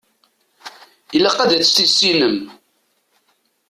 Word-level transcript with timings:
Ilaq 1.15 1.37
ad 1.43 1.51
tt-tissinem. 1.53 2.37